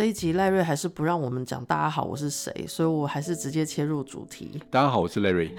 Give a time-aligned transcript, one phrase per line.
[0.00, 4.58] 这一集赖瑞还是不让我们讲大家好，我是谁，所以我还是直接切入主题。
[4.70, 5.54] 大家好，我是赖瑞。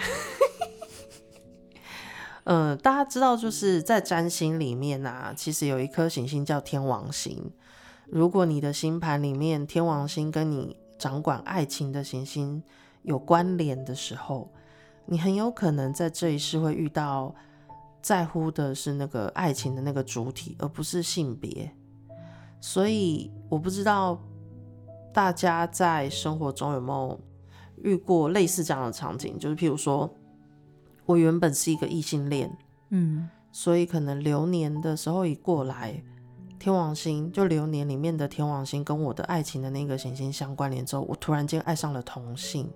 [2.46, 7.52] 嗯、 呃，大家知道就是在占星里面啊，其实有一颗行星叫天王星。
[8.07, 12.64] 如果你的星盘里面天王星跟你掌管爱情的行星
[13.04, 14.51] 有关联的时候，
[15.06, 17.36] 你很有可能在这一世会遇到
[18.01, 21.71] 在乎的是那个爱情的那个主体，而不是性别。
[22.60, 24.20] 所以我不知道
[25.14, 27.20] 大家在生活中有没有
[27.83, 30.10] 遇过类似这样的场景，就是譬如说。
[31.07, 32.50] 我原本是一个异性恋，
[32.92, 36.02] 嗯，所以可能流年的时候一过来，
[36.58, 42.72] 天王星就流年里面的天王星跟我的爱情的那个行星相关联之后，我突然间爱上了同性，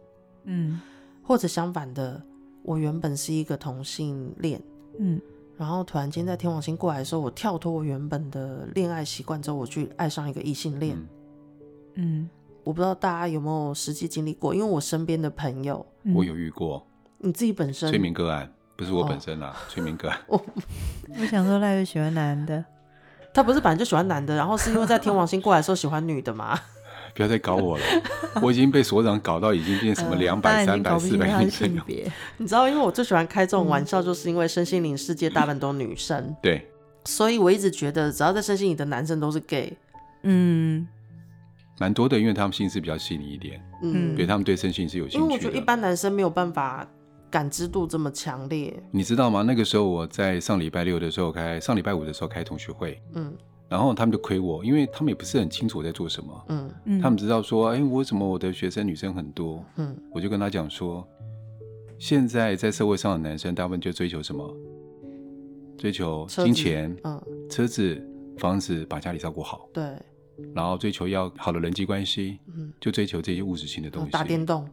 [0.45, 0.81] 嗯，
[1.23, 2.22] 或者相反的，
[2.63, 4.61] 我原本是一个同性恋，
[5.00, 5.22] 嗯，
[5.56, 11.08] 然后突然间在天王星过来的时候，我跳脱我原本的恋爱习惯之后，我去爱上一个异性恋，嗯，
[12.63, 16.85] 我不知道大家有没有实际经历过，因为我身边的朋友，我有遇过。
[17.19, 20.19] 你自己本身催眠个案不是我本身啊，催眠个案。
[20.27, 20.43] 我
[21.19, 22.63] 我想说，赖瑞喜欢男的，
[23.33, 26.59] 他不是本来就喜欢男的，然后是因为在天王星过来的时候喜欢女的嘛？
[27.16, 27.83] 不要再搞我了，
[28.43, 31.73] 我已经被所长搞到已经变什么两百、三百、四百女生。
[32.38, 36.67] 你知道，因为我最喜欢开这种玩笑，就是因为身心灵世界大部分都女生，对，
[37.05, 39.77] 所以我一直觉得只要在身心里的男生都是 gay。
[40.23, 40.85] 嗯，
[41.80, 45.23] 蛮多的，因为他们心思比较细腻一点，嗯，对他们对身心是有兴趣的。
[45.23, 46.88] 因为我觉得一般男生没有办法。
[47.28, 49.42] 感知度这么强烈，你知道吗？
[49.42, 53.34] 那个时候我在上礼拜六的时候开，上礼拜五的时候开同学会，嗯，
[53.68, 56.72] 然后他们就亏我，因为他们也不是很清楚我在做什么，嗯。
[56.86, 61.06] 嗯，他们知道说，哎，为什么我的学生女生很多，嗯，我就跟他讲说，
[62.00, 64.56] 现在在社会上的男生大部分就追求什么？
[65.78, 68.02] 追求金钱，嗯，车子、
[68.38, 69.84] 房子，把家里照顾好，对，
[70.53, 74.69] 然后追求要好的人际关系，嗯，就追求这些物质性的东西，打电动，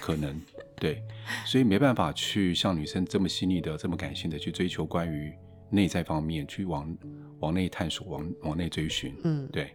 [0.00, 0.40] 可能。
[0.76, 1.02] 对，
[1.46, 5.32] 所以没办法去像女生这么细腻的、这么感性的去追求关于
[5.70, 6.94] 内在方面，去往
[7.38, 9.14] 往内探索、往往内追寻。
[9.22, 9.74] 嗯，对，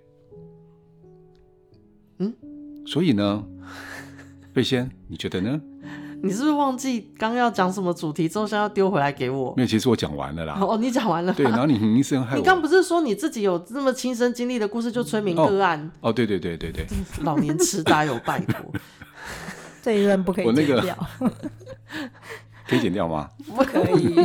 [2.17, 2.35] 嗯，
[2.85, 3.47] 所以呢，
[4.53, 5.59] 贝仙，你觉得呢？
[6.21, 9.53] 你是不是忘记刚刚要讲什么主题之后，现在要丢回来给我？
[9.55, 10.57] 没有，其实我讲完了啦。
[10.61, 11.33] 哦，你讲完了。
[11.33, 12.37] 对，然后你一声害我。
[12.37, 15.89] 你刚不是说你自己有这么亲身经历的故事，就催眠个案？
[16.01, 16.85] 哦，对对对对对，
[17.23, 18.71] 老年痴呆有拜托。
[19.81, 21.49] 这一段不可以剪掉，那个、
[22.67, 23.29] 可以剪掉吗？
[23.55, 24.15] 不可以。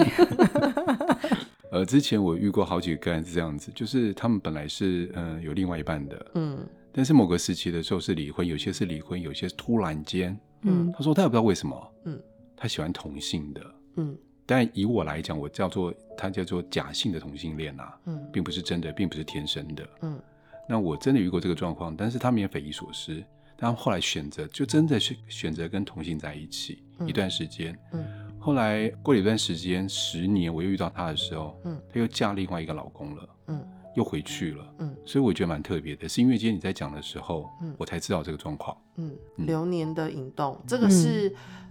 [1.71, 6.59] 呃，之前我遇过好几个个案是这样子，就是他们本来是嗯、呃、有另外一半的，嗯，
[6.93, 12.20] 但是某个时期的时候是离婚，有些是离婚，有些是突然间，嗯，他说他也不知道为什么，嗯，
[12.56, 20.20] 他喜欢同性的，嗯，但以我来讲，我叫做他叫做假性的同性恋啊，嗯，并不是真的，并不是天生的，嗯，
[20.69, 23.22] 那我真的遇过这个状况，但是他们也匪夷所思。
[23.56, 27.78] 但后来选择就真的是选择跟同性在一起、嗯、一段时间。
[27.92, 28.04] 嗯，
[28.36, 33.64] 后来过了一段时间，十年，我又遇到他的时候，嗯，他又嫁另外一个老公了，嗯，
[33.94, 38.77] 又回去了，嗯，所以我觉得蛮特别的，是因为今天你在讲的时候，嗯，我才知道这个状况。
[38.97, 41.28] 嗯，流年的引动，这个是、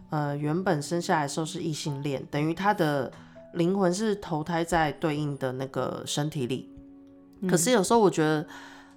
[0.09, 3.11] 嗯、呃原本生下来的时候是异性恋，等于他的
[3.53, 6.69] 灵魂是投胎在对应的那个身体里。
[7.41, 8.45] 嗯、可是有时候我觉得。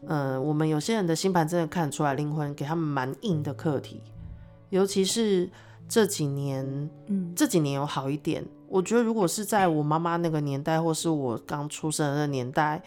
[0.06, 4.03] 呃，我们有些人的星盘真的看出来，灵魂给他们蛮硬的课题，
[4.69, 5.50] 尤其是
[5.88, 6.64] 这几年，
[7.06, 8.44] 嗯，这几年有好一点。
[8.69, 12.81] 我觉得如果是在我妈妈那个年代，或是我刚出生的年代，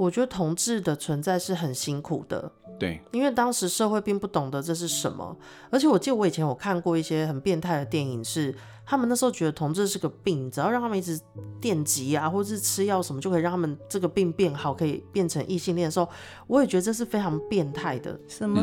[0.00, 2.50] 我觉得同志的存在是很辛苦的。
[2.78, 5.36] 对，因为当时社会并不懂得这是什么，
[5.70, 8.54] 而且我记得我以前有看过一些很变态的电影是。
[8.86, 11.16] 他们那时候觉得同志是个病，只要让他们一直
[11.60, 16.08] 电击啊，或者是吃药什么，就可以让他们这个病变好，可以变成异性恋的时候，
[16.48, 18.18] 我也觉得这是非常变态的。
[18.26, 18.60] 什么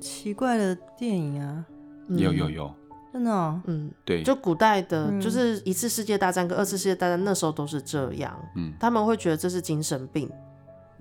[0.00, 1.64] 奇怪的电影啊？
[2.08, 2.74] 嗯、有有有，
[3.12, 10.28] 真的、哦，嗯，对，就古代的，就是一次世界大战跟二次世界大战那时候都是这样，嗯，他们会觉得这是精神病，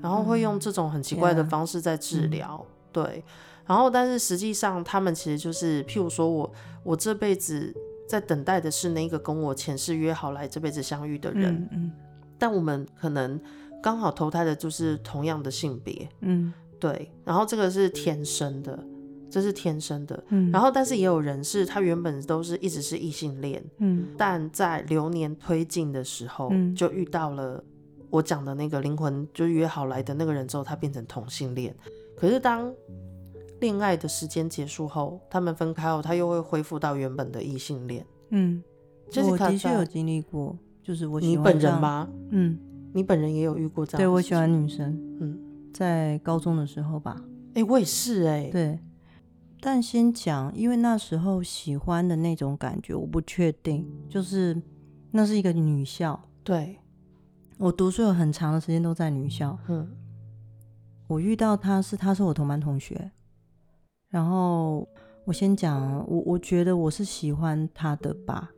[0.02, 3.24] 然后会用这种很奇怪的方式在治疗，嗯、对，
[3.66, 6.52] 然后但是实际上他们其实就是，譬如说我
[6.84, 7.76] 我这辈子。
[8.10, 11.92] 在等待的是那个跟我前世约好来这辈子相遇的人，嗯嗯、
[12.40, 13.40] 但我们可能
[13.84, 18.84] 刚好投胎的就是同样的性别，嗯，对，然后这个是天生的，
[19.30, 27.64] 这是天生的，嗯，然后但是也有人是他原本都是一直是异性恋，嗯，但在流年推进的时候，嗯，就遇到了
[28.10, 31.76] 我讲的那个灵魂就约好来的那个人之后，他变成同性恋，
[32.16, 32.74] 可是当
[33.60, 38.06] 恋爱的时间结束后，他们分开后，他又会恢复到原本的异性恋。
[38.30, 38.64] 嗯，
[39.30, 42.10] 我的确有经历过，就是我喜欢你本人吗？
[42.32, 42.58] 嗯，
[42.94, 44.00] 你本人也有遇过这样？
[44.00, 44.98] 对，我喜欢女生。
[45.20, 45.38] 嗯，
[45.74, 47.16] 在高中的时候吧。
[47.50, 48.50] 哎、哎、欸，我也是哎、欸。
[48.50, 48.80] 对，
[49.60, 54.62] 但先讲，因为那时候喜欢的那种感觉，我不确定，就是
[55.12, 56.20] 那是一个女校。
[56.44, 56.78] 对，
[57.60, 59.60] 我读书有很长的时间都在女校。
[59.68, 59.86] 嗯，
[61.08, 63.12] 我遇到他是，他是我同班同学。
[64.08, 64.88] 然后
[65.26, 68.50] 我先讲，我我觉得我是喜欢他的吧，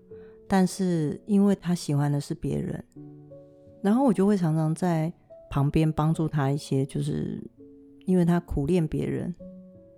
[0.48, 2.83] 但是因为他喜欢的是别人，
[3.81, 5.12] 然后我就会常常在
[5.50, 7.44] 旁边帮助他一些，就是
[8.06, 9.33] 因为他苦练别人，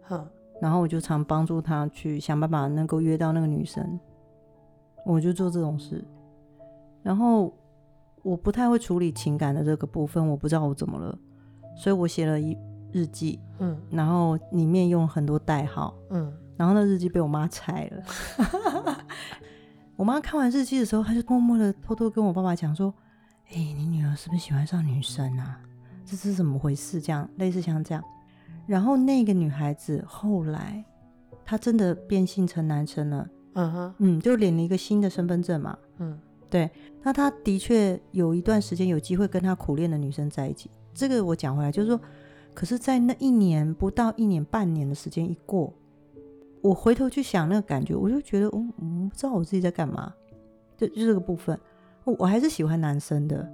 [0.04, 0.26] 哼，
[0.62, 4.00] 然后我就常帮助他去想办法能够约到那个女生，
[5.06, 6.02] 我就做这种事，
[7.04, 7.54] 然后
[8.24, 11.16] 我不太会处理情感的这个部分，我不知道我怎么了，
[11.78, 12.58] 所以我写了一。
[12.96, 18.98] 日记，嗯，然后里面用很多代号，嗯，然后那日记被我妈拆了。
[19.98, 22.94] 我妈看完日记的时候，她就默默的偷偷跟我爸爸讲说
[23.50, 25.60] ：“哎、欸，你女儿是不是喜欢上女生啊？
[26.06, 27.02] 这是怎么回事？
[27.02, 28.04] 这样类似像这样。”
[28.68, 30.86] 然后那个女孩子后来
[31.44, 36.20] 她真的变性成男生了，嗯哼，嗯，就领了一个新的身份证嘛，嗯，
[36.54, 36.70] 对。
[37.02, 40.70] 那他的确有一段时间有机会跟他苦恋的女生在一起。
[40.94, 42.00] 这个我讲回来就是说。
[42.56, 45.74] 可是，在那一年不到一年半年的时间一过，
[46.62, 50.14] 我回头去想那个感觉，我就觉得，哦，我不知道我自己在干嘛，
[50.78, 51.60] 就就这个部分，
[52.04, 53.52] 我还是喜欢男生的，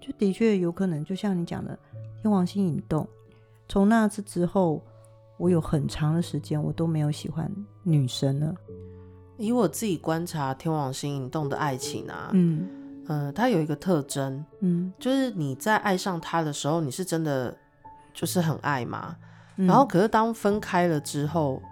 [0.00, 1.76] 就的确有可能，就像你讲的，
[2.22, 3.04] 天王星引动，
[3.68, 4.80] 从那次之后，
[5.36, 7.52] 我有很长的时间我都没有喜欢
[7.82, 8.54] 女生了。
[9.36, 12.68] 以我自己观察天王星引动的爱情啊，嗯，
[13.06, 17.56] 呃，它有一个特征，嗯，就是你在爱上他的时候，你是真的。
[18.16, 19.16] 就是很爱嘛，
[19.56, 21.68] 然后可是当分开了之后，嗯、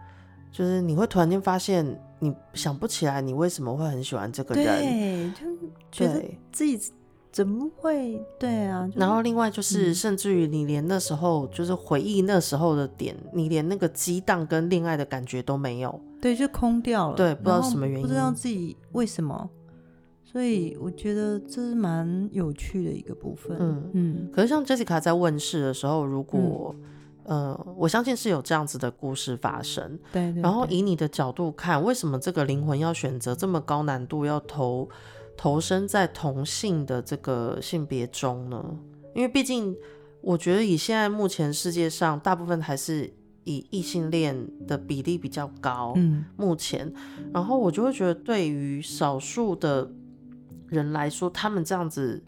[0.51, 1.87] 就是你会突然间发现，
[2.19, 5.47] 你想不起来你为什么会很喜欢这个人，对，就
[5.93, 6.21] 觉得
[6.51, 6.93] 自己
[7.31, 8.91] 怎么会对啊？
[8.97, 19.51] 然后另外就是，甚至于你连那时候就是回忆那时候的点，嗯、你连那个激荡跟恋爱的感觉都没有，对，就空掉了，对，不知道什么原因，不知道自己为什么。
[20.25, 23.55] 所以我觉得这是蛮有趣的一个部分。
[23.61, 24.31] 嗯嗯。
[24.33, 26.75] 可是像 Jessica 在问世的时候，如果、
[27.25, 29.99] 嗯、呃，我相信是有这样子的故事发生。
[30.13, 30.43] 对，对，对。
[30.43, 34.89] 然后以你的角度看，为什么这个灵魂要选择这么高难度，要投
[35.37, 38.65] 投身在同性的这个性别中呢？
[39.15, 39.77] 因为毕竟，
[40.23, 43.13] 我觉得以现在目前世界上大部分还是
[43.45, 44.37] 以异性恋
[44.67, 45.93] 的比例比较高。
[45.97, 46.25] 嗯。
[46.37, 46.93] 目前，
[47.33, 49.91] 然后我就会觉得，对于少数的。
[50.69, 52.25] 人来说，他们这样子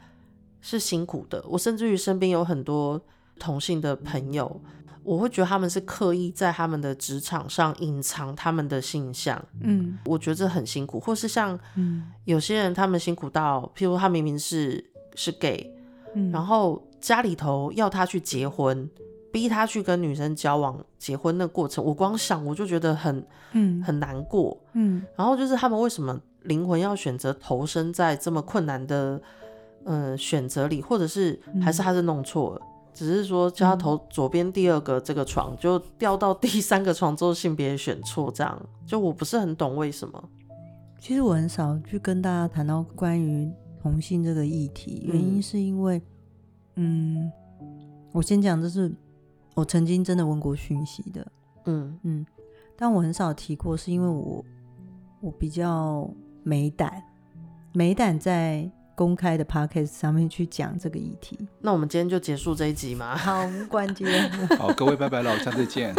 [0.61, 1.43] 是辛苦的。
[1.49, 3.01] 我甚至于身边有很多
[3.39, 4.61] 同性的朋友，
[5.03, 9.43] 我会觉得他们是刻意在他们的职场上隐藏他们的性向。
[9.63, 11.01] 嗯，我觉得这很辛苦。
[11.01, 11.59] 或是像
[12.27, 15.75] 有些人，他们辛苦到，譬如他明明是是 gay，
[16.15, 18.87] 嗯，然后家里头要他去结婚，
[19.35, 24.57] 逼他去跟女生交往、结婚的过程，我光想我就觉得很嗯很难过。
[24.75, 26.17] 嗯，然后就是他们为什么？
[26.45, 29.19] 灵魂要选择投身在这么困难的
[29.85, 40.23] 嗯选择里，或者是还是他是弄错了，嗯、只是说叫他投左边第二个这个床，嗯、就掉到第三个床之后性别选错，这样就我不是很懂为什么。
[41.01, 43.51] 其实我很少去跟大家谈到关于
[43.83, 45.99] 同性这个议题，原因是因为
[46.77, 48.95] 嗯，嗯，我先讲，这是
[49.55, 51.27] 我曾经真的问过讯息的，
[51.65, 52.27] 嗯嗯，
[52.77, 54.45] 但我很少提过，是因为我
[55.21, 56.09] 我比较。
[56.47, 57.03] 没胆，
[57.73, 61.39] 没胆在公开的 podcast 上面去讲这个议题。
[61.59, 63.17] 那我们今天就结束这一集吗？
[63.17, 64.05] 好，关机。
[64.59, 65.95] 好，各位拜拜了，下次见。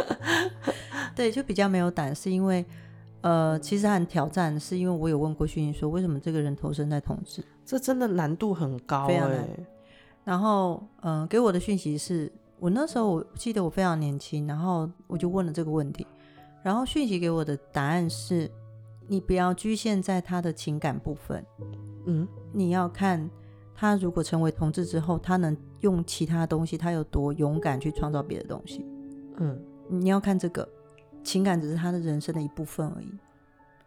[1.16, 2.62] 对，就比较没有胆，是因为
[3.22, 7.42] 呃，其实很挑战，是因为我有问过讯息说，为什么这个人投身在同志？
[7.64, 9.48] 这真的难度很高，非常难。
[10.24, 16.06] 然后，嗯、呃，给我的讯息是我那时候我记得我非常年轻，然后我就问了这个问题，
[16.62, 18.50] 然后讯息给我的答案是。
[19.08, 21.44] 你不要局限在他的情感部分，
[22.06, 23.28] 嗯，你要看
[23.74, 28.86] 他如果成为同志之后，他能用其他东西，他有多勇敢去创造别的东西，
[29.38, 30.66] 嗯，你要看这个
[31.24, 33.12] 情感只是他的人生的一部分而已，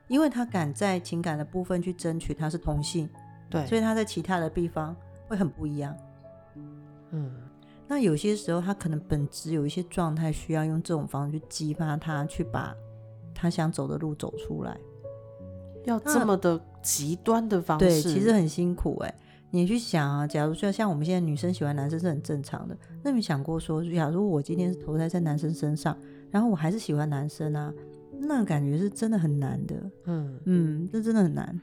[0.09, 3.09] 因为他敢在情感的部分去争取他是同性，
[3.49, 4.95] 对，所以他在其他的地方
[5.27, 5.95] 会很不一样，
[7.11, 7.31] 嗯，
[7.87, 12.75] 那有些时候他可能本质有一些状态需要用这种方式去激发他，去把
[13.33, 14.77] 他想走的路走出来。
[15.85, 19.15] 要这么的极端的方式，对，其实很辛苦哎。
[19.51, 25.97] 你去想啊，假如说像我们现在女生喜欢男生是很正常的，那你想过说，假如我今天是投胎在男生身上，
[26.29, 27.73] 然后我还是喜欢男生啊，
[28.19, 29.75] 那个感觉是真的很难的。
[30.05, 31.57] 嗯嗯，这真的很难。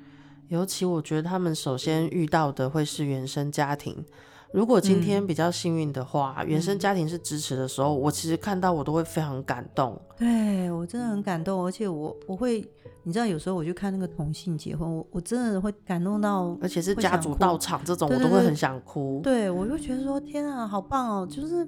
[0.49, 4.03] 尤其我觉得他们首先遇到的会是原生家庭
[4.53, 9.99] 如果今天比较幸运的话，嗯、原生家庭是支持的时候，我其实看到我都会非常感动。
[10.19, 12.61] 对，我真的很感动，而且我我会，
[13.03, 19.21] 你知道，有时候我去看那个同性结婚，我我真的会感动到，而且是家族到场这种，我都会很想哭。
[19.23, 21.67] 对，我就觉得说，天啊，好棒哦，就是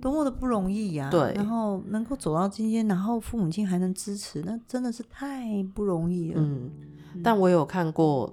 [0.00, 1.10] 多么的不容易呀、啊。
[1.10, 6.42] 对，然后能够走到今天，然后父母亲还能支持，那真的是太不容易了。
[6.42, 6.70] 嗯，
[7.24, 8.30] 但我有看过。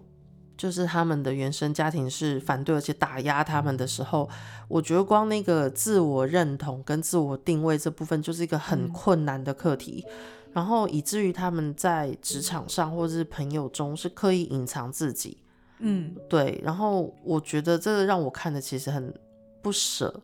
[0.57, 4.27] 就是他们的原生家庭是反对而且打压他们的时候，
[4.67, 10.13] 我觉得光那个自我认同跟自我定位这部分就是一个很困难的课题，嗯、
[10.53, 15.37] 然后以至于他们在职场上或者是朋友中是刻意隐藏自己，
[15.79, 19.13] 嗯，对，然后我觉得这个让我看的其实很
[19.61, 20.21] 不舍，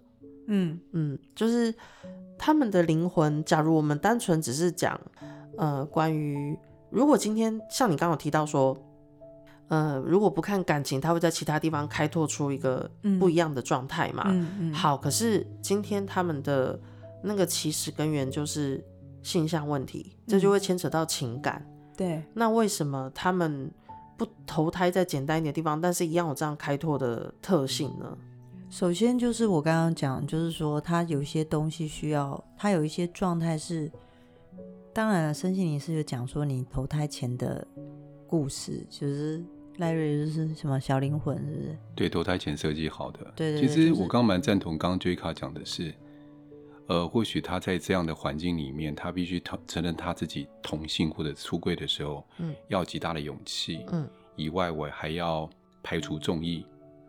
[0.48, 0.80] 嗯。
[0.94, 1.74] 嗯，就是
[2.40, 5.00] 他们的灵魂，假如我们单纯只是讲，
[5.58, 6.58] 呃，关于
[6.90, 8.76] 如果今天像你刚刚有提到说。
[9.74, 12.88] 呃，如果不看感情，他会在其他地方开拓出一个
[13.20, 14.24] 不一样的状态嘛？
[14.72, 16.80] 好，可是今天他们的
[17.24, 18.84] 那个起始根源就是
[19.24, 21.66] 性向问题，这就会牵扯到情感。
[21.66, 23.72] 嗯、对，那为什么他们
[24.16, 28.16] 不投胎在简单一点的地方，但是一样有这样开拓的特性呢？
[28.70, 33.92] 首先就是我刚刚讲，就是说他有一些东西需要，他有一些状态是，
[34.94, 37.66] 当然了，身心灵是有讲说你投胎前的
[38.28, 39.44] 故事，就是。
[39.78, 41.78] 赖瑞就是什么小灵魂，是不是？
[41.96, 43.20] 对，投胎前设计好的。
[43.36, 43.68] 对，对对。
[43.68, 45.94] 其实我刚蛮赞同刚刚 J 卡讲的是，
[46.88, 55.50] 呃，或许他在这样的环境里面，他必须承承认他自己同性或者出柜的时候，嗯，要极大的勇气，嗯，以外我还要
[55.82, 56.66] 排除众议，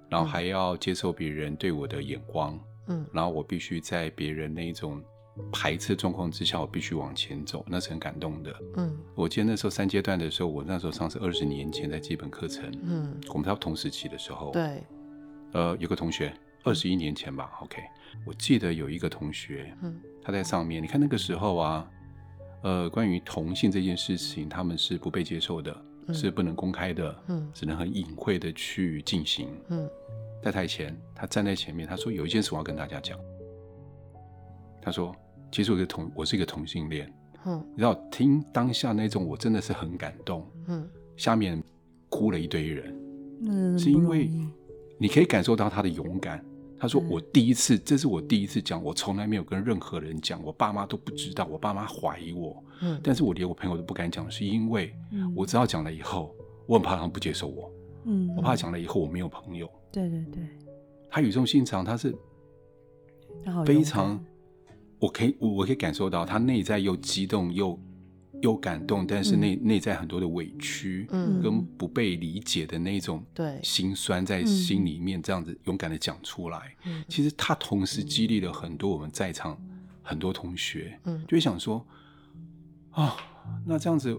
[0.08, 5.02] 然后还要接受别人对我的眼光，嗯，然后我必须在别人那一种。
[5.50, 8.54] 排斥状况之下，我必须往前走，那是很感动的。
[8.76, 12.72] 嗯，我记得那时候三阶段的时候，我那时候上是二十年前在基本课程。
[12.84, 14.84] 嗯，我们在同时期的时候，对，
[15.52, 17.50] 呃，有个同学二十一年前吧。
[17.62, 17.82] OK，
[18.24, 21.90] 我记得有一个同学，嗯，他在上面，你看那个时候啊，
[22.62, 25.76] 呃，关于同性这件事情，他们是不被接受的，
[26.06, 29.48] 嗯、是不能公开的，嗯，只能很隐晦的去进行。
[29.68, 29.90] 嗯，
[30.44, 33.18] 在台前，他站在前面，他说有一件事我要跟大家讲，
[34.80, 35.12] 他说。
[35.54, 37.08] 其实我是同，我是一个同性恋。
[37.46, 40.44] 嗯，你知道，听当下那种，我真的是很感动。
[40.66, 40.84] 嗯，
[41.16, 41.62] 下面
[42.08, 43.00] 哭了一堆人。
[43.42, 44.28] 嗯，是因为
[44.98, 46.44] 你可以感受到他的勇敢。
[46.76, 52.60] 他说：“我第一次，这是我第一次讲，我从来没有跟任何人讲，我爸妈都不知道，我爸妈怀疑我。
[52.82, 54.92] 嗯，但是我连我朋友都不敢讲，是因为
[55.36, 56.34] 我知道讲了以后，
[56.66, 57.72] 我很怕他们不接受我。
[58.06, 59.70] 嗯，我怕讲了以后我没有朋友。
[59.92, 60.42] 对对对，
[61.08, 62.12] 他语重心长，他是
[63.64, 64.20] 非常。”
[64.98, 67.78] 我可以，我可以感受到他内在又激动又
[68.42, 76.74] 又感动，但是内内、嗯、在很多的委屈，嗯，跟不被理解的那种对心酸在心里面，这样子勇敢的讲出来。
[76.84, 79.58] 嗯，其实他同时激励了很多我们在场
[80.02, 81.84] 很多同学，嗯，就会想说，
[82.90, 83.16] 啊、哦，
[83.66, 84.18] 那这样子，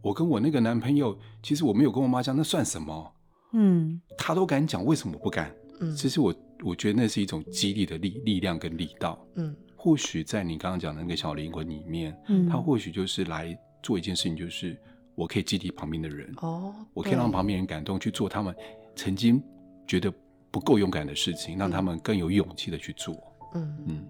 [0.00, 3.12] 我跟我那个男朋友，其实我没有跟我妈讲，那算什么？
[3.52, 5.54] 嗯，他都敢讲，为什么我不敢？
[5.80, 6.34] 嗯，其实我
[6.64, 9.54] 我觉得那是一种激励的力力量跟力道，嗯。
[9.80, 14.76] 或许在你刚刚讲的那个小灵魂里面，嗯，他或许就是来做一件事情，就是
[15.14, 18.52] 我可以激励旁边的人，哦，我可以让旁边人感动，去做他们
[18.96, 19.40] 曾经
[19.86, 20.12] 觉得
[20.50, 23.14] 不够勇敢的事情，让他们更有勇气的去做。
[23.54, 24.04] 嗯嗯，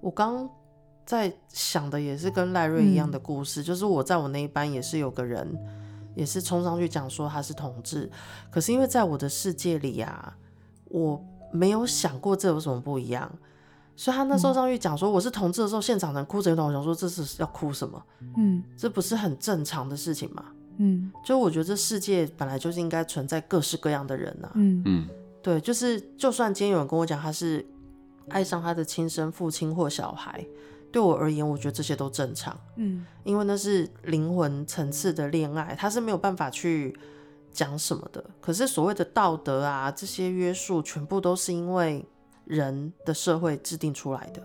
[0.00, 0.48] 我刚
[1.04, 5.46] 在想的也是跟赖瑞一样的故事，嗯，就是我在我那一班也是有个人，
[6.14, 8.10] 也是冲上去讲说他是同志，
[8.50, 10.34] 可是因为在我的世界里啊，
[10.86, 13.30] 我没有想过这有什么不一样。
[13.98, 16.64] 所以他那时候上去讲说我是同志的时候，嗯、现场人哭成一团。
[16.64, 18.00] 我想说这是要哭什么？
[18.36, 20.44] 嗯，这不是很正常的事情吗？
[20.76, 24.52] 嗯，就我觉得这世界本来就是应该存在各式各样的人呐、啊。
[24.54, 25.08] 嗯嗯，
[25.42, 27.66] 对，就是就算今天有人跟我讲他是
[28.28, 30.46] 爱上他的亲生父亲或小孩，
[30.92, 32.56] 对我而言，我觉得这些都正常。
[32.76, 36.96] 嗯，因为那是灵魂层次的恋爱，他是没有办法去
[37.52, 38.24] 讲什么的。
[38.40, 42.06] 可是所谓的道德啊，这些约束，全部都是因为。
[42.48, 44.42] 人的社会制定出来的，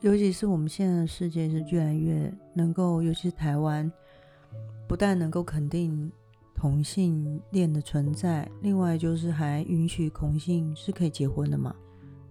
[0.00, 3.90] 尤其是我们现在的世界是越来越能够，尤其是台湾，
[4.86, 6.12] 不但能够肯定
[6.54, 11.74] 同性恋的存在，另外就是还允许同性是可以结婚的嘛。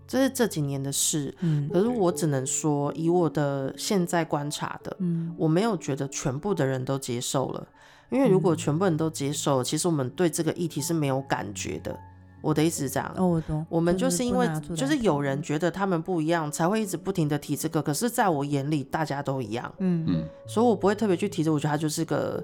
[0.08, 7.68] 这是这几年的事，嗯，可是我只能说，以我的现在观察的，嗯，我没有觉得全部的人都接受了，
[8.12, 12.00] 因为如果全部人都接受，其实我们对这个议题是没有感觉的。
[12.46, 13.66] 我的意思是这样，哦，我懂。
[13.68, 17.82] 我们就是因为就是有人觉得他们不一样，才会一直不停的提这个。
[17.82, 21.52] 可是，在我眼里，大家都一样，嗯嗯，所以我不会特别去提这。
[21.52, 22.44] 我觉得它就是个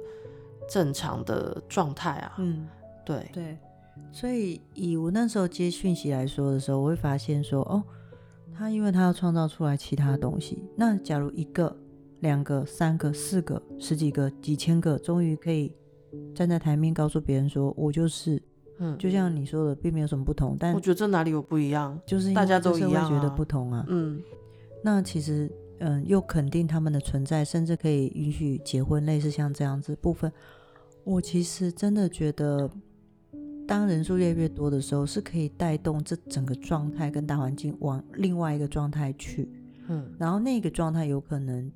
[0.68, 2.68] 正常的状态啊，嗯，
[3.06, 3.56] 对对。
[4.12, 7.84] 所以以我那时候接讯息来说的时候，我会发现说，哦，
[8.58, 10.64] 他因为他要创造出来其他东西。
[10.76, 11.76] 那假如一个、
[12.22, 15.72] 两个、三个、四个、十几个、几千个，终于可以
[16.34, 18.42] 站在台面告诉别人说，我就是，
[18.82, 20.58] 嗯，就像你说的，并没有什么不同。
[20.60, 21.98] 但我觉得这哪里有不一样？
[22.06, 23.86] 就是大家都一样啊，觉得不同啊。
[23.88, 24.22] 嗯，
[24.84, 30.32] 那其实，嗯，又肯定他们的存在，甚至可以允许结婚，类似像这样子部分。
[31.04, 32.70] 我其实真的觉得。
[33.68, 39.48] 当人数越来越多的时候，是可以带动这整个状态跟大环境往另外一个状态去，
[39.88, 41.72] 嗯，然后那个状态有可能，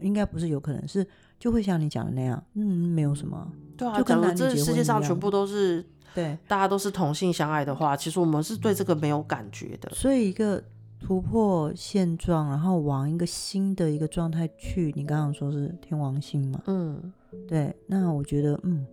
[0.00, 1.06] 应该不是有可能是
[1.38, 9.88] 就会像你讲的那样，嗯，没有什么，对啊，就可能这世界上全部都是对，大家都是同性相爱的话，其实我们是对这个没有感觉的。
[9.94, 10.62] 所以一个
[10.98, 17.12] 突破现状，然后往一个新的一个状态去，你刚刚说是天王星嘛，嗯，
[17.46, 18.86] 对，那我觉得，嗯。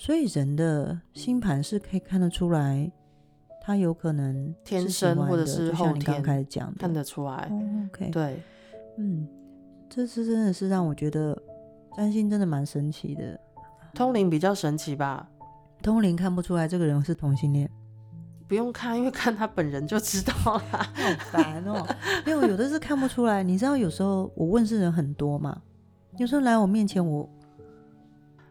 [0.00, 2.88] 所以人的星盘是可以看得出来，
[3.60, 7.48] 他有可能天生或者是后天，就像你刚开始讲的，看得出来。
[7.50, 8.40] Oh, OK，对，
[8.96, 9.26] 嗯，
[9.90, 11.36] 这次真的是让我觉得
[11.98, 13.36] 占星真的蛮神奇的。
[13.92, 15.28] 通灵比较神奇吧？
[15.82, 17.68] 通灵看不出来这个人是同性恋，
[18.46, 20.60] 不用看，因为看他本人就知道了。
[20.60, 20.86] 好
[21.32, 21.84] 烦哦，
[22.24, 23.42] 没有，有的是看不出来。
[23.42, 25.60] 你知道，有时候我问事人很多嘛，
[26.18, 27.28] 有时候来我面前我。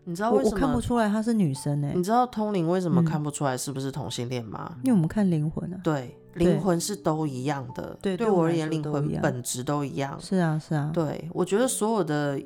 [0.04, 1.89] 你知道为什么我，看不出来她是女生呢？
[1.96, 4.74] 你知道通灵为什么看不出来是不是同性恋吗？
[4.75, 5.80] 嗯，因为我们看灵魂啊。
[5.82, 7.98] 对，灵魂是都一样的。
[8.01, 10.20] 对，对我而言，灵魂本质都一样。
[10.20, 10.92] 是啊，是啊。
[10.94, 12.42] 对，我觉得所有的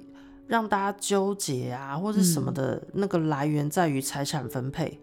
[0.52, 5.00] 让大家纠结啊，或者什么的那个来源在于财产分配，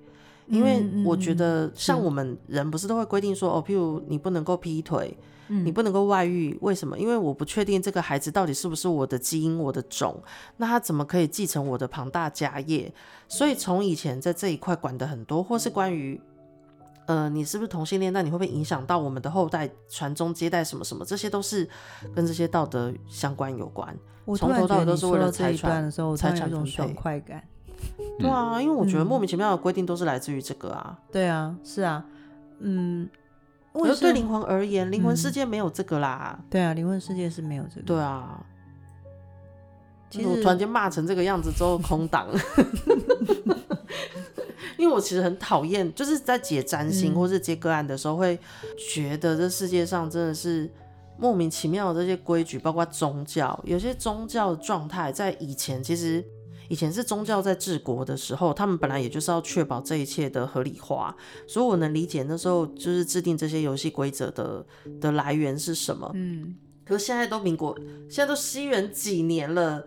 [0.49, 5.17] 嗯，因为我觉得像我们人不是都会规定说，哦，譬如你不能够劈腿。
[5.51, 6.99] 你不能够外遇，为什么？
[6.99, 10.23] 因为我不确定这个孩子到底是不是我的基因、我的种，
[10.59, 12.93] 那他怎么可以继承我的庞大家业？
[13.29, 16.21] 所以从以前在这一块管的很多，或是关于，
[17.09, 18.13] 呃，你是不是同性恋？
[18.13, 21.03] 那你会不会影响到我们的后代传宗接代什么什么？
[21.07, 21.67] 这些都是
[22.15, 23.97] 跟这些道德相关有关。
[24.37, 27.43] 从头到尾都是为了财产的时候，财产这种爽快感。
[28.19, 30.99] 对啊，因为我觉得莫名其妙的规定都是来自于这个啊。
[31.11, 32.05] 对啊，是啊，
[32.59, 33.09] 嗯。
[33.73, 36.37] 可是对灵魂而言，灵魂世界没有这个啦。
[36.39, 37.87] 嗯、对啊，灵魂世界是没有这个。
[37.87, 38.45] 对啊。
[40.11, 42.29] 其实我突然间骂成这个样子之后，空档。
[44.77, 48.39] 因为我其实很讨厌，就是在解占星或是接个案的时候，会
[48.93, 50.71] 觉得这世界上真的是
[51.19, 56.25] 莫名其妙的这些规矩，包括宗教，有些宗教的状态在以前其实。
[56.71, 61.17] 以前是宗教在治国的时候，他们本来也就是要确保这一切的合理化，
[61.47, 64.67] 所以我能理解那时候就是制定这些游戏规则的
[65.01, 66.11] 的来源是什么。
[66.13, 67.75] 嗯，可是现在都民国，
[68.11, 69.83] 现在都西元几年了，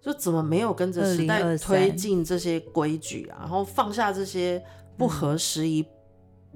[0.00, 3.38] 就怎么没有跟着时代推进这些规矩啊？
[3.40, 4.62] 然后放下这些
[4.96, 5.82] 不合时宜、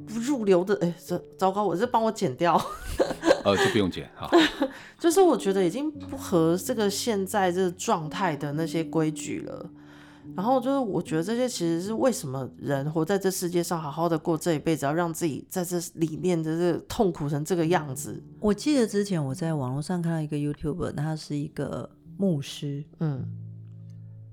[0.06, 2.60] 不入流的，哎、欸，这糟糕，我这帮我剪掉。
[3.44, 4.30] 呃， 就不用剪哈。
[4.98, 9.70] 就是我觉得已经不合这个现在这个状态的那些规矩了。
[10.34, 18.22] 然后就是我觉得这些其实是为什么人活在这世界上，好好的过这一辈子，要让自己在这里面的这痛苦成这个样子。
[18.40, 23.24] 我记得之前我在网络上看到一个 YouTuber，他是一个牧师，嗯，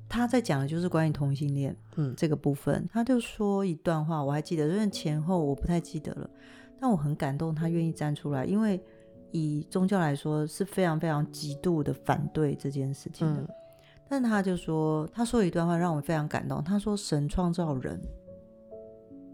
[0.08, 6.30] 他在讲的就是关于同性恋，嗯，这个部分，他就说一段话，我还记得，因为前后我不太记得了，
[6.80, 8.82] 但我很感动，他愿意站出来，因为。
[9.34, 13.48] 以宗教来说是非常非常极度的反对这件事情的，嗯、
[14.10, 16.62] 但他就说，他说一段话让我非常感动。
[16.62, 17.98] 他说：“神创造人，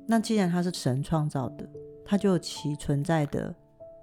[0.06, 1.68] 那既然他是神创造的，
[2.06, 3.56] 他就有其存在的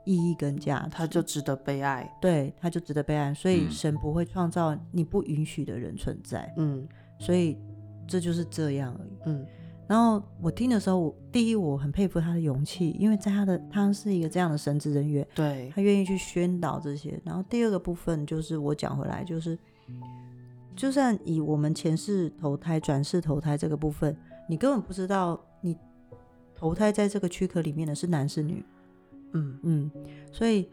[0.05, 2.11] 意义跟价值，他就值得被爱。
[2.21, 3.33] 对，他就值得被爱。
[3.35, 6.53] 所以神不会创造你不允许的人存在。
[6.57, 6.87] 嗯，
[7.19, 7.59] 所以
[8.07, 9.13] 这就是这样而已。
[9.27, 9.47] 嗯。”
[9.87, 17.21] 然后我听的时候，我第一我很佩服他的勇气，因为在他的他是一个这样的神职人员，对，他愿意去宣导这些。
[17.23, 19.59] 然后第二个部分就是我讲回来，就是
[20.75, 24.17] 就算以我们前世投胎、转世投胎这个部分，
[24.49, 25.77] 你根本不知道你
[26.55, 28.65] 投胎在这个躯壳里面的是男是女，
[29.35, 29.91] 嗯嗯，
[30.33, 30.69] 所以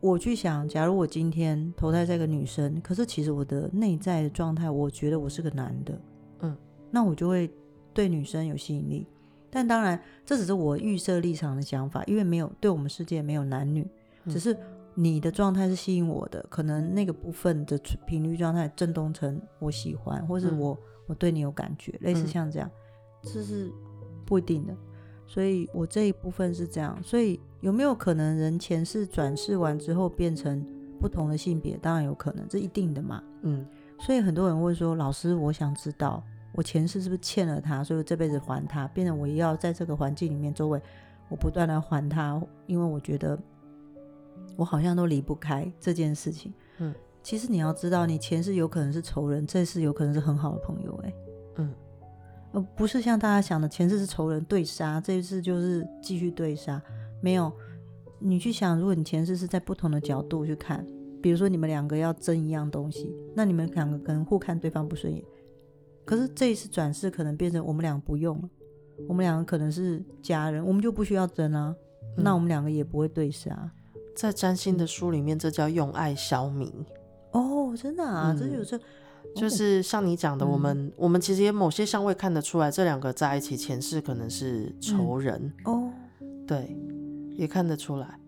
[0.00, 6.00] 我去想，假如我今天投胎在一个女生，可是其实我的内在的状态，我觉得我是个男的，
[6.42, 6.56] 嗯，
[6.90, 7.50] 那我就会。
[7.94, 9.06] 对女生有吸引力，
[9.48, 13.88] 但当然这只是我预设立场的想法，因为没有对我们世界没有男女，
[14.26, 14.58] 只是
[14.94, 22.68] 你的状态是吸引我的，可能那个部分的频率状态震动成我喜欢，或是我、嗯、我对你有感觉，类似像这样，
[23.22, 23.70] 这是
[24.26, 24.76] 不一定的。
[25.26, 30.64] 所以我这一部分是这样，所以有没有可能人前世转世完之后变成
[31.00, 31.76] 不同的性别？
[31.76, 33.22] 当然有可能，这一定的嘛。
[33.42, 33.66] 嗯，
[34.00, 36.22] 所以很多人会说，老师，我想知道。
[36.56, 40.80] 我前世是不是欠了他，所以我这辈子还他，变成我要在这个环境里面周围，
[41.28, 43.36] 我不断的还他，因为我觉得
[44.54, 46.54] 我好像都离不开这件事情。
[46.78, 51.14] 嗯，其实你要知道，你前世有可能是仇人，这世有可能是很好的朋友，欸，
[51.56, 51.74] 嗯，
[52.54, 56.80] 而不是像大家想的前世是仇人对杀，这一次就是继续对杀，
[57.20, 57.52] 没有。
[58.20, 60.86] 你去想，如果你前世是在不同的角度去看，
[61.20, 65.22] 比如说你们两个要争一样东西，那你们两个可能互看对方不顺眼。
[66.06, 68.48] 可是这一次转世可能变成我们俩不用了，
[69.08, 71.74] 我们两个可能是家人，我们就不需要争啊。
[72.16, 73.70] 嗯、那我们两个也不会对杀。
[74.14, 76.72] 在占星的书里面，这叫用爱消弭。
[77.32, 78.78] 哦，真的啊，嗯、这有这，
[79.34, 85.90] 就是像你讲的，我们、嗯、我们其实也某些相位看得出来，这两个在一起前世可能是仇人、嗯、哦。
[86.46, 86.76] 对，
[87.36, 88.18] 也看得出来。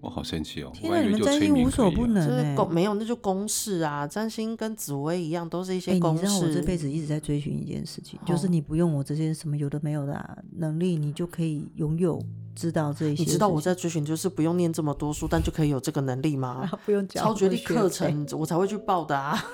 [0.00, 0.70] 我好生气哦！
[0.72, 2.72] 天哪，你们占星无所不能这公！
[2.72, 4.06] 没有，那就公式啊！
[4.06, 6.24] 占星跟紫薇一样，都是一些公式。
[6.24, 12.22] 欸、你知道我这辈子一直在追寻一件事情，哦、就是你不用我这些什么有的没有的、啊、能力，你就可以拥有
[12.56, 13.22] 知道这些。
[13.22, 16.68] 你知道我在追寻，就是不用念这么多书，但就可以有这个能力吗？
[16.68, 19.38] 啊、 不用教超绝力课程，我才会去报的啊！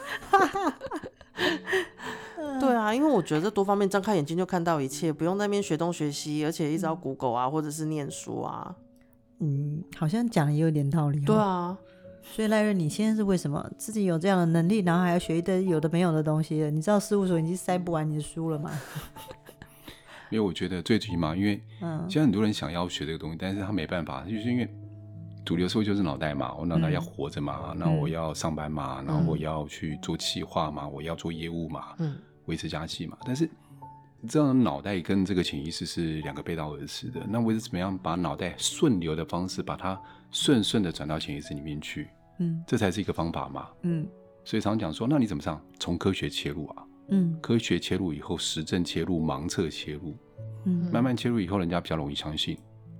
[2.60, 8.74] 对啊，因为我觉得多方面张开眼睛就看到一切，不用在那边学东学西，而且一直要 Google 啊，或者是念书啊。
[9.40, 11.18] 嗯，好像讲的也有点道理。
[11.24, 11.76] 对啊，
[12.22, 16.54] 所以赖瑞，你现在是为什么自己有这样的能力，然后还要学一堆有的没有的东西？
[16.70, 18.70] 你知道事务所已经塞不完你的书了吗？
[20.32, 24.68] 因为我觉得最起码，因为嗯，现在很多人想要学这个东西，但是他没办法，就是因为
[25.44, 32.16] 主流社会就是脑袋嘛，我脑袋要活着嘛，那、嗯、我要上班嘛，嗯、然后我要去做企划嘛，我要做业务嘛，嗯，
[32.46, 33.48] 维持家计嘛，但是。
[34.28, 37.20] 这样脑袋跟这个潜意识是两个背道而驰的。
[37.28, 42.08] 那我是怎么样把脑袋顺流的方式，把它顺顺的转到潜意识里面去？
[42.38, 43.66] 嗯，这才是一个方法嘛。
[43.82, 44.06] 嗯，
[44.44, 45.60] 所以常讲说，那你怎么上？
[45.80, 46.84] 从科学切入啊。
[47.08, 50.16] 嗯，科学切入以后，实证切入，盲测切入。
[50.64, 52.56] 嗯，慢慢切入以后，人家比较容易相信。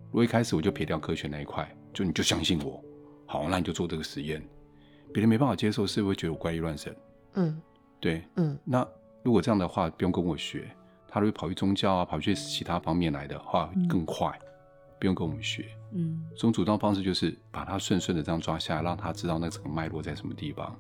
[0.07, 2.83] 如果一开始我就撇掉科学那一块，就你就相信我，
[3.27, 4.43] 好，那你就做这个实验。
[5.13, 6.95] 别人没办法接受，是不是会觉得我怪力乱神？
[7.35, 7.61] 嗯，
[8.01, 8.87] 对，嗯，那
[9.23, 10.71] 如果这样的话，不用跟我学。
[11.09, 14.49] 他如果跑去宗教啊，跑去其他方面来的话，更快，嗯、
[14.99, 15.67] 不用跟我们学。
[15.93, 20.75] 嗯，这种主动方式就是把他顺顺的这样抓下来，让他知道那整个脉络在什么地方，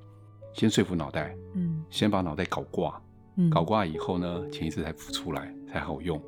[0.55, 2.99] 先说服脑袋，嗯，先把脑袋搞挂，
[3.37, 6.21] 嗯，搞挂以后呢，潜意识才浮出来，才好用，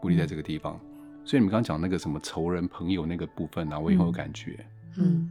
[0.00, 0.78] 固定在这个地方。
[0.82, 4.64] 嗯、所以你们刚刚讲那个什么仇人朋友那个部分呢、啊，我也很有感觉，
[4.96, 5.30] 嗯，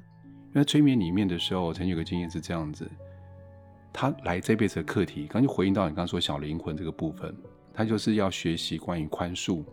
[0.54, 2.90] 因为催眠里面的时候，曾经有个经验是这样子，
[3.94, 7.36] 他来这辈子的课题，刚就回应到你刚刚说小灵魂这个部分。
[7.74, 9.64] 他就是要学习关于宽恕，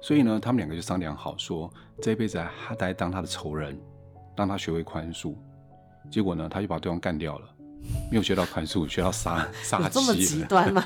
[0.00, 3.78] 所以呢，他们两个就商量好说，这一辈子他来当他的仇人，
[4.34, 5.34] 让他学会宽恕。
[6.10, 7.54] 结果呢，他就把对方干掉了，
[8.10, 9.90] 没有学到宽恕，学到杀 杀气。
[9.92, 10.84] 这么极端吗？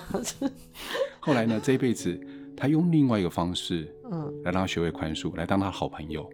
[1.21, 2.19] 后来呢，这一辈子
[2.57, 6.29] 他用另外一个方式，嗯，来让他学会宽恕，来当他的好朋友。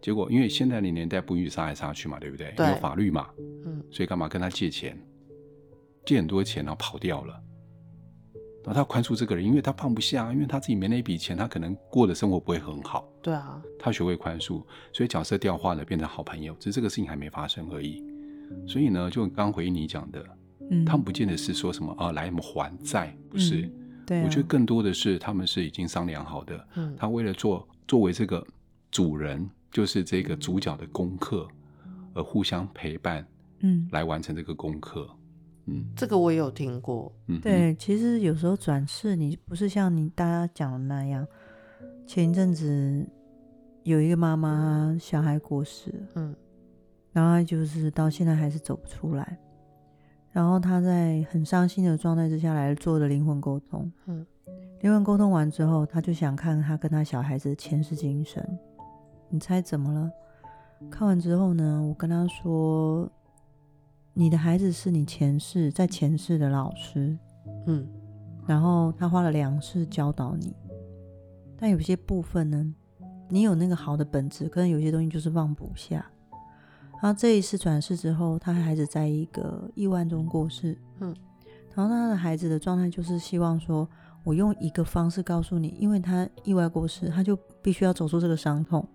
[0.00, 2.52] 结果因为现在的年代不允许杀来杀去嘛，对不对？
[2.56, 2.68] 对。
[2.68, 3.28] 有法律嘛，
[3.66, 4.96] 嗯，所以干嘛跟他借钱？
[6.06, 7.34] 借很多钱，然后跑掉了。
[8.64, 13.08] 然后他宽恕这个人，因为他放不下，因为他自己没那笔钱，他可能过的生活不会很好。
[13.22, 16.54] 对啊，他学会宽恕，所以角色调换了，变成好朋友。
[16.60, 18.04] 只是这个事情还没发生而已。
[18.66, 20.24] 所以呢，就刚回应你讲的，
[20.70, 23.62] 嗯，他们不见得是说什么啊，来我们还债，不是。
[23.62, 23.72] 嗯
[24.08, 26.66] 对啊，我觉得更多的是他们是已经商量好的。
[26.76, 28.42] 嗯，他为了做作为这个
[28.90, 31.46] 主人，就是这个主角的功课，
[32.14, 33.26] 而互相陪伴，
[33.58, 35.06] 嗯，来完成这个功课。
[35.66, 37.12] 嗯，这个我也有听过。
[37.26, 41.26] 嗯，对，其实有时候转世，你不是像你大家讲的那样。
[42.06, 43.06] 前一阵子
[43.82, 46.34] 有一个妈妈小孩过世，嗯，
[47.18, 49.36] 然后就是到现在还是走不出来，
[50.30, 54.24] 然后他在很伤心的状态之下来做的灵魂沟通，嗯，
[54.82, 58.40] 灵魂沟通完之后，他就想看他跟他小孩子的前世今生。
[59.28, 60.08] 你猜怎么了？
[60.88, 63.10] 看完之后呢，我跟他说。
[64.14, 67.16] 你的孩子是你前世在前世的老师，
[67.66, 67.86] 嗯，
[68.48, 70.52] 然后他花了两世教导你，
[71.56, 72.74] 但有些部分呢，
[73.28, 76.04] 你有那个好的本质，可能有些东西就是放不下。
[77.00, 81.14] 然后这一次转世之后，他孩子在一个意外中过世，嗯，
[81.74, 83.88] 然后他的孩子的状态就是希望说，
[84.24, 88.86] 我用一个方式告诉你，因为他意外过世，他就必须要走出这个伤痛，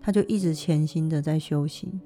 [0.00, 2.00] 他就一直潜心的在修行。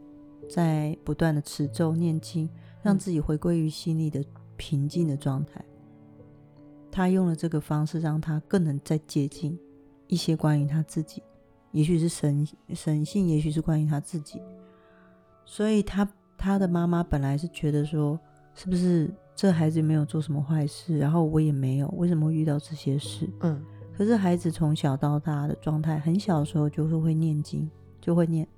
[0.51, 2.47] 在不断的持咒念经，
[2.83, 4.23] 让自己回归于心里的
[4.57, 5.65] 平静的状态。
[6.91, 9.59] 他用了这个方式，让他更能再接近
[10.09, 11.23] 一些关于他自己，
[11.71, 14.43] 也许是神神性，也许是关于他自己。
[15.53, 18.19] 所以他，他他的妈妈本来是觉得说，
[18.55, 23.29] 是不是这孩子没有做什么坏事，然后我也没有，为什么会遇到这些事？
[23.41, 23.63] 嗯，
[23.95, 28.49] 可是孩子从小到大的状态，很小的时候就是会念经，就会念，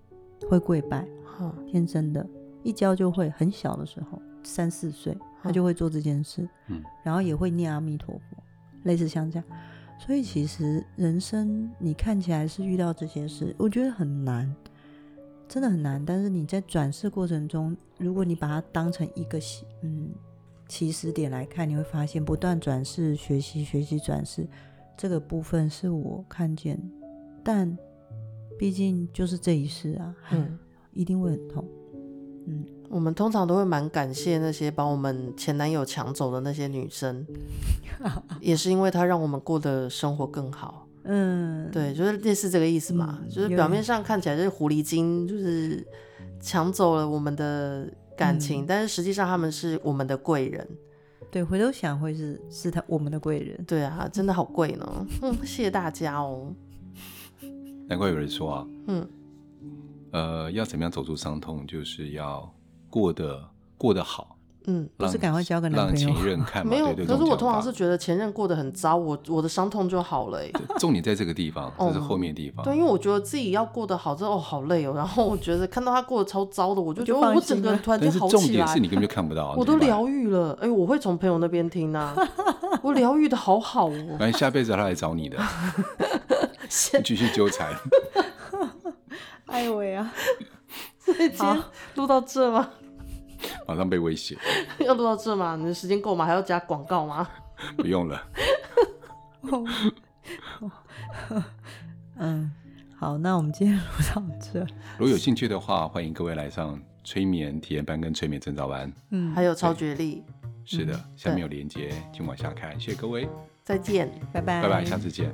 [0.48, 1.04] 会跪拜，
[1.40, 2.24] 嗯，天生的，
[2.62, 8.36] 一教就会，很小的时候，三四岁他就会做这件事，嗯，然后也会念阿弥陀佛，
[8.84, 9.44] 类似像这样。
[9.98, 14.54] 所以其实人生你看起来是遇到这些事，我觉得很难。
[15.48, 19.38] 真的很难，但是你在转世过程中，如果你把它当成一个
[19.82, 20.10] 嗯
[20.68, 24.46] 起始点来看，你会发现不断转世学习学习转世
[24.96, 26.80] 这个部分是我看见，
[27.44, 27.76] 但
[28.58, 30.58] 毕竟就是这一世啊，嗯，
[30.92, 31.64] 一定会很痛。
[32.46, 37.26] 嗯，我们通常都会蛮感谢那些把我们前男友抢走的那些女生，
[38.40, 40.83] 也是因为她让我们过得生活更好。
[41.04, 45.86] 嗯，对，就是类似这个意思嘛，嗯、就是表面上看起来就是狐狸精，就是
[46.40, 47.86] 抢走了我们的
[48.16, 50.66] 感情，嗯、但是实际上他们是我们的贵人。
[51.30, 53.64] 对，回头想会是是他我们的贵人。
[53.66, 55.06] 对啊，真的好贵呢。
[55.20, 56.54] 嗯，谢谢大家哦。
[57.88, 59.08] 难怪有人说啊，嗯，
[60.12, 62.50] 呃，要怎么样走出伤痛，就是要
[62.88, 64.38] 过得过得好。
[64.66, 66.86] 嗯，不是赶快交个男朋友， 让前任看没有。
[66.86, 70.40] 对对，可是我通常是觉得前任过得很糟，我我的伤痛就好了。
[70.80, 72.64] 重点在这个地方，这是后面的地方。
[72.64, 74.94] 对，因为我觉得自己要过得好，之后好累哦。
[74.96, 78.42] 然后我觉得看到他过得超糟的，我就觉得我整个人突然间好起来。
[78.42, 80.56] 重点是你根本就看不到，我都疗愈了。
[80.60, 82.14] 哎，我会从朋友那边听啊，
[82.82, 84.16] 我疗愈的好好哦。
[84.18, 85.38] 反正下辈子他来找你的，
[87.04, 87.68] 继续纠缠。
[89.46, 90.10] 哎呦喂啊，
[91.04, 91.62] 今天
[91.96, 92.70] 录到这吗？
[93.66, 94.36] 马上被威胁，
[94.80, 95.56] 要录到这吗？
[95.56, 96.24] 你的时间够吗？
[96.24, 97.28] 还要加广告吗？
[97.76, 98.22] 不用了。
[102.16, 102.50] 嗯，
[102.96, 103.82] 好，那我们今天录
[104.14, 104.60] 到这。
[104.98, 108.92] 如果有兴趣的话，欢迎各位来上催眠体验班跟催眠证照班。
[109.10, 110.22] 嗯，还有超觉力。
[110.64, 112.78] 是的，下面有连接，请往下看。
[112.80, 113.28] 谢谢各位，
[113.62, 115.30] 再见，拜拜，拜拜，下次见。